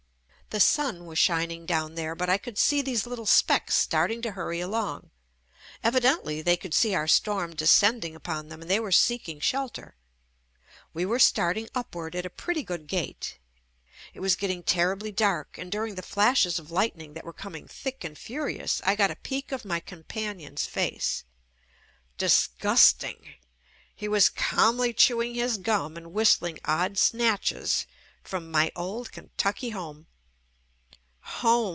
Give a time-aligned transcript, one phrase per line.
[0.49, 4.31] The sun was shining down there, but I could see these little specks starting to
[4.31, 5.09] hurry along.
[5.81, 9.95] Evident ly they could see our storm descending upon them and they were seeking shelter.
[10.93, 13.39] We were starting upward at a pretty good gait.
[14.13, 18.03] It was getting terribly dark, and during the flashes of lightning that were coming thick
[18.03, 21.23] and furious, I got a peek of my companion's face.
[22.17, 23.35] Disgust ing!
[23.95, 27.85] He was calmly chewing his gum and whistling odd snatches
[28.21, 30.07] from "My Old Ken tucky Home.' 9 Home!